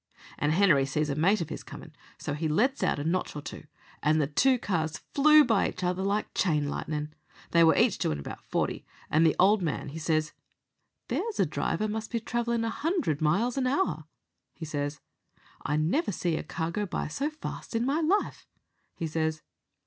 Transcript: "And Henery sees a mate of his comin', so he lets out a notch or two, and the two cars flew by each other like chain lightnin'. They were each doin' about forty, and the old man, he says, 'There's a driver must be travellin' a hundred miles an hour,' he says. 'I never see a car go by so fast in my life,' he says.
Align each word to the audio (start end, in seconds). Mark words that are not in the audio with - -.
"And 0.39 0.51
Henery 0.53 0.87
sees 0.87 1.11
a 1.11 1.15
mate 1.15 1.41
of 1.41 1.49
his 1.49 1.61
comin', 1.61 1.95
so 2.17 2.33
he 2.33 2.47
lets 2.47 2.81
out 2.81 2.97
a 2.97 3.03
notch 3.03 3.35
or 3.35 3.41
two, 3.43 3.65
and 4.01 4.19
the 4.19 4.25
two 4.25 4.57
cars 4.57 4.97
flew 5.13 5.45
by 5.45 5.69
each 5.69 5.83
other 5.83 6.01
like 6.01 6.33
chain 6.33 6.67
lightnin'. 6.67 7.13
They 7.51 7.63
were 7.63 7.75
each 7.75 7.99
doin' 7.99 8.17
about 8.17 8.43
forty, 8.43 8.83
and 9.11 9.23
the 9.23 9.35
old 9.39 9.61
man, 9.61 9.89
he 9.89 9.99
says, 9.99 10.31
'There's 11.09 11.39
a 11.39 11.45
driver 11.45 11.87
must 11.87 12.09
be 12.09 12.19
travellin' 12.19 12.65
a 12.65 12.71
hundred 12.71 13.21
miles 13.21 13.57
an 13.59 13.67
hour,' 13.67 14.05
he 14.55 14.65
says. 14.65 15.01
'I 15.67 15.75
never 15.77 16.11
see 16.11 16.35
a 16.35 16.41
car 16.41 16.71
go 16.71 16.87
by 16.87 17.07
so 17.07 17.29
fast 17.29 17.75
in 17.75 17.85
my 17.85 17.99
life,' 17.99 18.47
he 18.95 19.05
says. 19.05 19.43